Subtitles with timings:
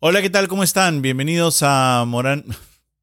[0.00, 0.46] Hola, ¿qué tal?
[0.46, 1.02] ¿Cómo están?
[1.02, 2.44] Bienvenidos a Moran...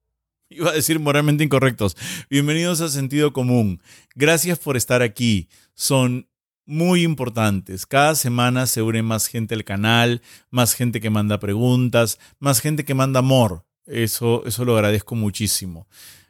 [0.50, 1.98] Iba a decir moralmente incorrectos.
[2.30, 3.82] Bienvenidos a Sentido Común.
[4.16, 5.50] Gracias por estar aquí.
[5.74, 6.30] Son
[6.66, 7.86] muy importantes.
[7.86, 10.22] Cada semana se une más gente al canal,
[10.52, 13.66] más gente que manda preguntas, más gente que manda amor.
[13.86, 15.90] Eso, eso lo agradezco muchísimo.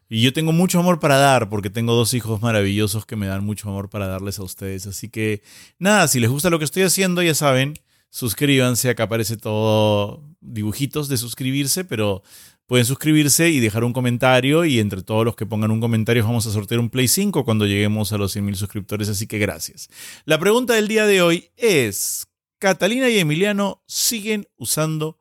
[0.10, 3.46] Y yo tengo mucho amor para dar porque tengo dos hijos maravillosos que me dan
[3.46, 4.88] mucho amor para darles a ustedes.
[4.88, 5.44] Así que
[5.78, 7.76] nada, si les gusta lo que estoy haciendo, ya saben,
[8.16, 12.24] suscríbanse, acá aparece todo dibujitos de suscribirse, pero
[12.66, 16.48] pueden suscribirse y dejar un comentario y entre todos los que pongan un comentario vamos
[16.48, 19.90] a sortear un Play 5 cuando lleguemos a los 100.000 suscriptores, así que gracias.
[20.24, 25.20] La pregunta del día de hoy es, ¿Catalina y Emiliano siguen usando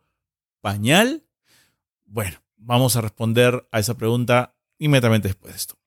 [0.61, 1.25] pañal?
[2.05, 5.84] Bueno, vamos a responder a esa pregunta inmediatamente después de esto.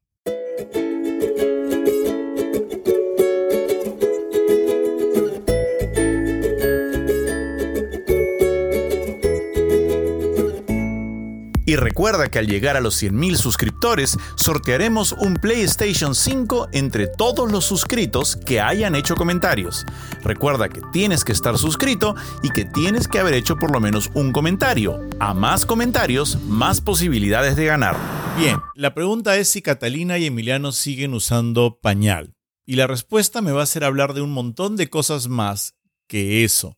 [11.68, 17.52] Y recuerda que al llegar a los 100.000 suscriptores, sortearemos un PlayStation 5 entre todos
[17.52, 19.86] los suscritos que hayan hecho comentarios.
[20.24, 24.10] Recuerda que tienes que estar suscrito y que tienes que haber hecho por lo menos
[24.14, 25.02] un comentario.
[25.20, 27.98] A más comentarios, más posibilidades de ganar.
[28.38, 32.34] Bien, la pregunta es si Catalina y Emiliano siguen usando pañal.
[32.66, 35.76] Y la respuesta me va a hacer hablar de un montón de cosas más
[36.08, 36.78] que eso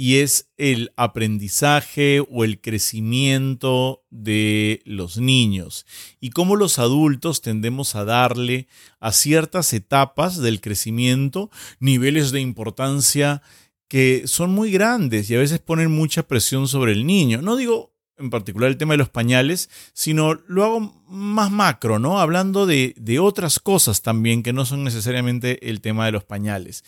[0.00, 5.86] y es el aprendizaje o el crecimiento de los niños
[6.20, 8.68] y cómo los adultos tendemos a darle
[9.00, 13.42] a ciertas etapas del crecimiento niveles de importancia
[13.88, 17.42] que son muy grandes y a veces ponen mucha presión sobre el niño.
[17.42, 22.20] No digo en particular el tema de los pañales, sino lo hago más macro, ¿no?
[22.20, 26.84] Hablando de, de otras cosas también que no son necesariamente el tema de los pañales.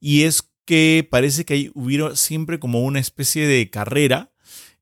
[0.00, 4.32] Y es que parece que hubiera siempre como una especie de carrera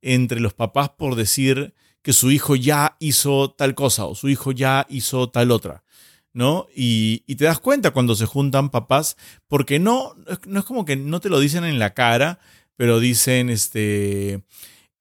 [0.00, 4.52] entre los papás por decir que su hijo ya hizo tal cosa o su hijo
[4.52, 5.84] ya hizo tal otra.
[6.32, 6.66] ¿no?
[6.74, 9.16] Y, te das cuenta cuando se juntan papás,
[9.48, 10.14] porque no,
[10.46, 12.38] no es como que no te lo dicen en la cara,
[12.76, 14.42] pero dicen, este,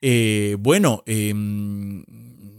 [0.02, 2.04] eh, bueno, em,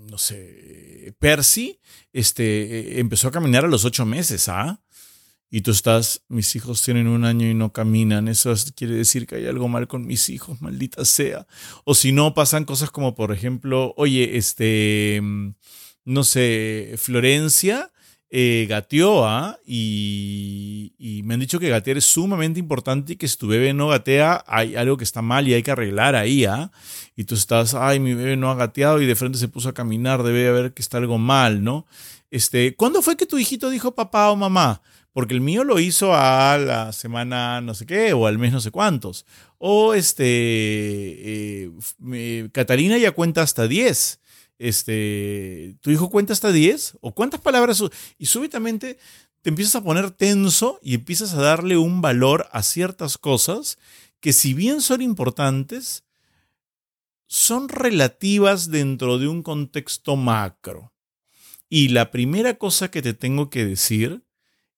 [0.07, 1.81] no sé, Percy
[2.13, 4.81] este, empezó a caminar a los ocho meses, ¿ah?
[5.55, 9.35] Y tú estás, mis hijos tienen un año y no caminan, eso quiere decir que
[9.35, 11.47] hay algo mal con mis hijos, maldita sea.
[11.85, 15.21] O si no, pasan cosas como, por ejemplo, oye, este,
[16.07, 17.93] no sé, Florencia
[18.31, 19.59] eh, gateó ¿ah?
[19.67, 23.75] y, y, me han dicho que gatear es sumamente importante y que si tu bebé
[23.75, 26.73] no gatea, hay algo que está mal y hay que arreglar ahí, ¿ah?
[27.15, 29.75] Y tú estás, ay, mi bebé no ha gateado y de frente se puso a
[29.75, 31.85] caminar, debe haber que está algo mal, ¿no?
[32.31, 34.81] Este, ¿Cuándo fue que tu hijito dijo papá o mamá?
[35.13, 38.61] Porque el mío lo hizo a la semana no sé qué o al mes no
[38.61, 39.27] sé cuántos.
[39.59, 40.25] O este,
[41.65, 44.21] eh, Catalina ya cuenta hasta 10.
[44.59, 46.99] Este, ¿Tu hijo cuenta hasta 10?
[47.01, 47.83] ¿O cuántas palabras?
[48.19, 48.99] Y súbitamente
[49.43, 53.79] te empiezas a poner tenso y empiezas a darle un valor a ciertas cosas
[54.21, 56.05] que si bien son importantes,
[57.27, 60.93] son relativas dentro de un contexto macro.
[61.69, 64.23] Y la primera cosa que te tengo que decir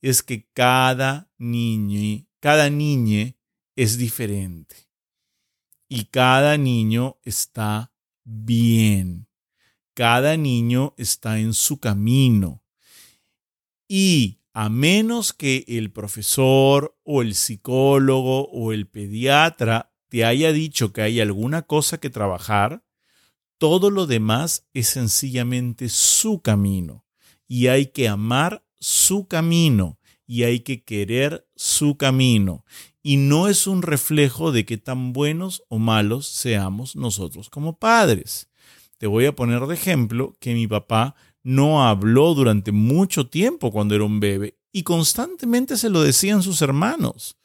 [0.04, 3.34] es que cada niño, cada niña
[3.74, 4.76] es diferente.
[5.88, 7.90] Y cada niño está
[8.22, 9.28] bien.
[9.94, 12.62] Cada niño está en su camino.
[13.88, 20.92] Y a menos que el profesor o el psicólogo o el pediatra te haya dicho
[20.92, 22.84] que hay alguna cosa que trabajar,
[23.56, 27.06] todo lo demás es sencillamente su camino.
[27.46, 32.66] Y hay que amar su camino y hay que querer su camino.
[33.02, 38.50] Y no es un reflejo de que tan buenos o malos seamos nosotros como padres.
[38.98, 43.94] Te voy a poner de ejemplo que mi papá no habló durante mucho tiempo cuando
[43.94, 47.38] era un bebé y constantemente se lo decían sus hermanos.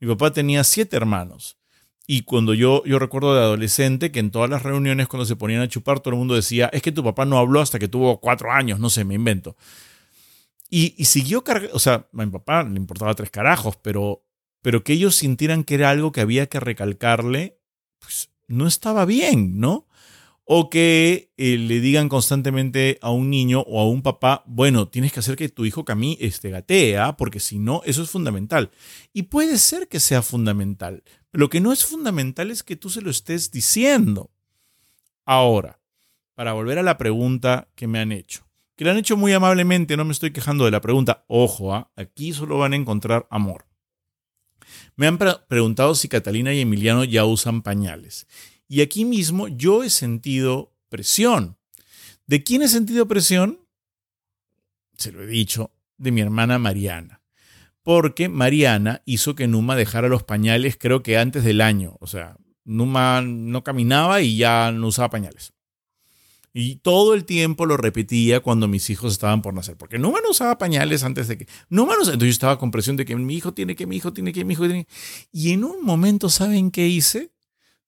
[0.00, 1.58] Mi papá tenía siete hermanos.
[2.06, 5.60] Y cuando yo, yo recuerdo de adolescente que en todas las reuniones cuando se ponían
[5.60, 8.20] a chupar todo el mundo decía, es que tu papá no habló hasta que tuvo
[8.20, 9.54] cuatro años, no sé, me invento.
[10.78, 14.26] Y, siguió cargando, o sea, a mi papá le importaba tres carajos, pero,
[14.60, 17.58] pero que ellos sintieran que era algo que había que recalcarle,
[17.98, 19.88] pues no estaba bien, ¿no?
[20.44, 25.14] O que eh, le digan constantemente a un niño o a un papá, bueno, tienes
[25.14, 28.70] que hacer que tu hijo camine, este, gatea, porque si no, eso es fundamental.
[29.14, 31.04] Y puede ser que sea fundamental.
[31.32, 34.30] Lo que no es fundamental es que tú se lo estés diciendo.
[35.24, 35.80] Ahora,
[36.34, 38.45] para volver a la pregunta que me han hecho
[38.76, 41.24] que lo han hecho muy amablemente, no me estoy quejando de la pregunta.
[41.28, 41.90] Ojo, ¿ah?
[41.96, 43.66] aquí solo van a encontrar amor.
[44.96, 48.26] Me han preguntado si Catalina y Emiliano ya usan pañales.
[48.68, 51.56] Y aquí mismo yo he sentido presión.
[52.26, 53.60] ¿De quién he sentido presión?
[54.96, 57.22] Se lo he dicho, de mi hermana Mariana.
[57.82, 61.96] Porque Mariana hizo que Numa dejara los pañales creo que antes del año.
[62.00, 65.52] O sea, Numa no caminaba y ya no usaba pañales.
[66.58, 69.76] Y todo el tiempo lo repetía cuando mis hijos estaban por nacer.
[69.76, 71.46] Porque Numa no usaba pañales antes de que.
[71.68, 74.32] No Entonces yo estaba con presión de que mi hijo tiene que, mi hijo tiene
[74.32, 74.92] que, mi hijo tiene que.
[75.32, 77.30] Y en un momento, ¿saben qué hice?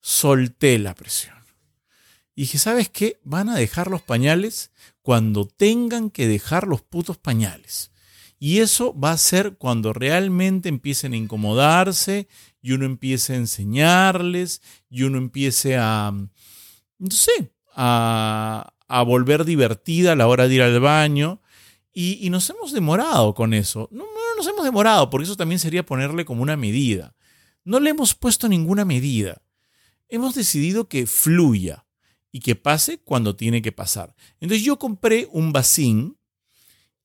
[0.01, 1.33] Solté la presión.
[2.35, 3.19] Y dije, ¿sabes qué?
[3.23, 4.71] Van a dejar los pañales
[5.01, 7.89] cuando tengan que dejar los putos pañales.
[8.37, 12.27] Y eso va a ser cuando realmente empiecen a incomodarse
[12.61, 14.61] y uno empiece a enseñarles
[14.91, 18.73] y uno empiece a, no sé, a,
[19.05, 21.41] volver divertida a la hora de ir al baño.
[21.93, 23.89] Y, nos hemos demorado con eso.
[23.91, 27.15] No, no nos hemos demorado, porque eso también sería ponerle como una medida.
[27.63, 29.41] No le hemos puesto ninguna medida.
[30.07, 31.85] Hemos decidido que fluya
[32.31, 34.15] y que pase cuando tiene que pasar.
[34.39, 36.17] Entonces yo compré un vacín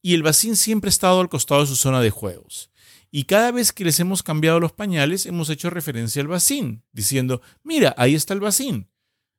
[0.01, 2.71] y el vacín siempre ha estado al costado de su zona de juegos.
[3.11, 7.43] Y cada vez que les hemos cambiado los pañales, hemos hecho referencia al vacín, diciendo,
[7.63, 8.89] mira, ahí está el vacín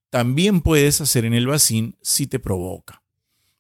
[0.10, 3.04] también puedes hacer en el vacín si te provoca.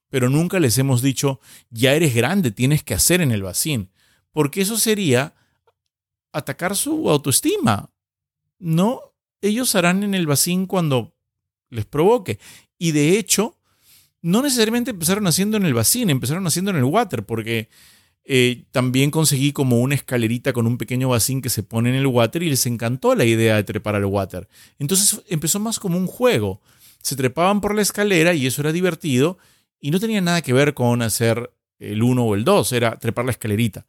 [0.09, 1.39] Pero nunca les hemos dicho,
[1.69, 3.91] ya eres grande, tienes que hacer en el vacín,
[4.31, 5.33] porque eso sería
[6.31, 7.91] atacar su autoestima.
[8.59, 9.01] No,
[9.41, 11.15] ellos harán en el vacín cuando
[11.69, 12.39] les provoque.
[12.77, 13.57] Y de hecho,
[14.21, 17.69] no necesariamente empezaron haciendo en el vacín, empezaron haciendo en el water, porque
[18.27, 22.07] eh, también conseguí como una escalerita con un pequeño vacín que se pone en el
[22.07, 24.47] water y les encantó la idea de trepar al water.
[24.79, 26.59] Entonces empezó más como un juego.
[27.03, 29.37] Se trepaban por la escalera y eso era divertido
[29.79, 33.25] y no tenía nada que ver con hacer el 1 o el 2, era trepar
[33.25, 33.85] la escalerita.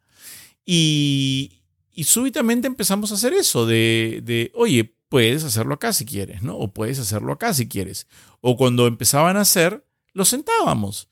[0.63, 1.61] Y,
[1.91, 6.55] y súbitamente empezamos a hacer eso de, de, oye, puedes hacerlo acá si quieres, ¿no?
[6.57, 8.05] O puedes hacerlo acá si quieres.
[8.41, 11.09] O cuando empezaban a hacer, lo sentábamos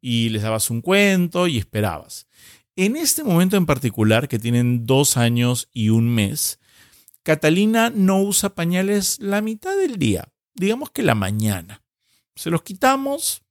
[0.00, 2.26] y les dabas un cuento y esperabas.
[2.76, 6.58] En este momento en particular, que tienen dos años y un mes,
[7.22, 11.82] Catalina no usa pañales la mitad del día, digamos que la mañana.
[12.34, 13.44] Se los quitamos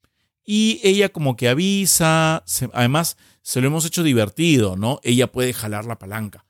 [0.46, 2.44] y ella como que avisa,
[2.74, 5.00] además se lo hemos hecho divertido, ¿no?
[5.04, 6.46] Ella puede jalar la palanca.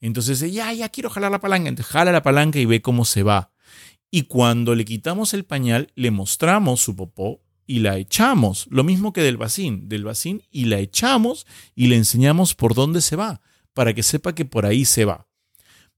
[0.00, 3.22] Entonces ella, ya quiero jalar la palanca, entonces jala la palanca y ve cómo se
[3.22, 3.52] va.
[4.10, 9.12] Y cuando le quitamos el pañal, le mostramos su popó y la echamos, lo mismo
[9.12, 13.40] que del vacín, del vacín y la echamos y le enseñamos por dónde se va,
[13.72, 15.26] para que sepa que por ahí se va.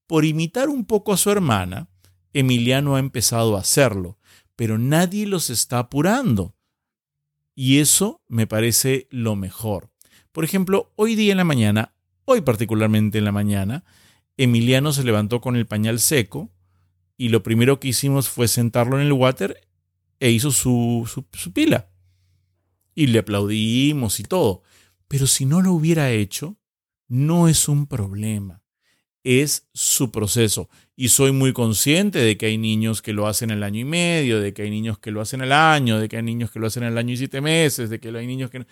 [0.06, 1.88] Por imitar un poco a su hermana,
[2.32, 4.18] Emiliano ha empezado a hacerlo,
[4.54, 6.54] pero nadie los está apurando.
[7.54, 9.90] Y eso me parece lo mejor.
[10.32, 13.84] Por ejemplo, hoy día en la mañana, hoy particularmente en la mañana,
[14.36, 16.50] Emiliano se levantó con el pañal seco
[17.16, 19.66] y lo primero que hicimos fue sentarlo en el water
[20.20, 21.90] e hizo su, su, pila.
[22.94, 24.62] Y le aplaudimos y todo.
[25.08, 26.56] Pero si no lo hubiera hecho,
[27.08, 28.62] no es un problema.
[29.22, 30.68] Es su proceso.
[30.94, 34.40] Y soy muy consciente de que hay niños que lo hacen el año y medio,
[34.40, 36.68] de que hay niños que lo hacen el año, de que hay niños que lo
[36.68, 38.66] hacen el año y siete meses, de que hay niños que,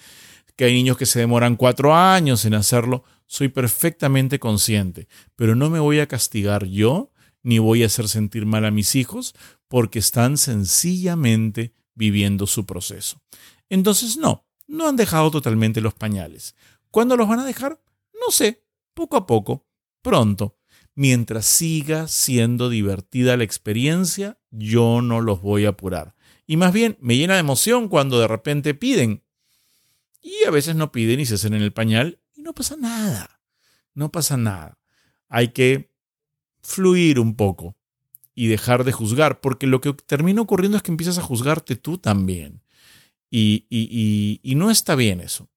[0.56, 3.05] que hay niños que se demoran cuatro años en hacerlo.
[3.26, 5.08] Soy perfectamente consciente.
[5.37, 7.11] Pero no me voy a castigar yo,
[7.44, 9.37] ni voy a hacer sentir mal a mis hijos
[9.69, 13.20] porque están sencillamente viviendo su proceso.
[13.69, 16.56] Entonces, no, no han dejado totalmente los pañales.
[16.91, 17.81] ¿Cuándo los van a dejar?
[18.15, 19.67] No sé, poco a poco,
[20.03, 20.58] pronto.
[20.94, 26.15] Mientras siga siendo divertida la experiencia, yo no los voy a apurar.
[26.46, 29.22] Y más bien me llena de emoción cuando de repente piden.
[30.22, 33.41] Y a veces no piden y se hacen en el pañal y no pasa nada.
[33.93, 34.79] No pasa nada.
[35.29, 35.94] Hay que
[36.65, 37.77] fluir un poco
[38.35, 41.99] y dejar de juzgar, porque lo que termina ocurriendo es que empiezas a juzgarte tú
[41.99, 42.63] también.
[43.31, 45.51] Y, y, no está bien eso.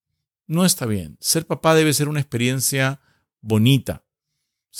[0.48, 1.18] No está bien.
[1.20, 3.02] Ser papá debe ser una experiencia
[3.42, 4.04] bonita.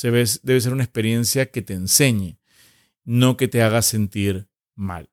[0.02, 2.40] Debe, debe ser una experiencia que te enseñe,
[3.04, 5.12] no que te haga sentir mal.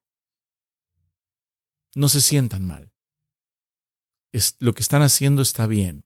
[1.94, 2.92] No se sientan mal.
[4.33, 6.04] Es, lo que están haciendo está bien.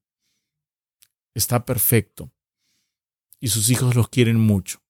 [1.35, 2.33] Está perfecto.
[3.41, 4.81] Y sus hijos los quieren mucho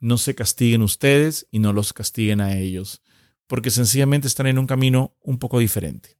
[0.00, 3.02] no se castiguen ustedes y no los castiguen a ellos,
[3.46, 6.18] porque sencillamente están en un camino un poco diferente.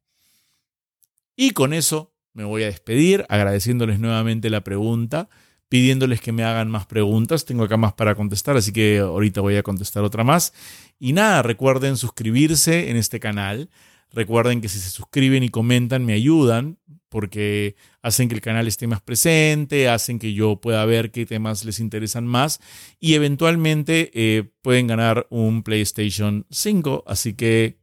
[1.35, 5.29] Y con eso me voy a despedir, agradeciéndoles nuevamente la pregunta,
[5.67, 7.45] pidiéndoles que me hagan más preguntas.
[7.45, 10.53] Tengo acá más para contestar, así que ahorita voy a contestar otra más.
[10.99, 13.69] Y nada, recuerden suscribirse en este canal.
[14.11, 16.77] Recuerden que si se suscriben y comentan me ayudan
[17.11, 21.65] porque hacen que el canal esté más presente, hacen que yo pueda ver qué temas
[21.65, 22.61] les interesan más
[23.01, 27.03] y eventualmente eh, pueden ganar un PlayStation 5.
[27.05, 27.77] Así que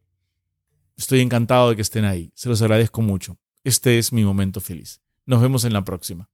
[0.96, 2.32] estoy encantado de que estén ahí.
[2.34, 3.36] Se los agradezco mucho.
[3.64, 5.02] Este es mi momento feliz.
[5.26, 6.30] Nos vemos en la próxima.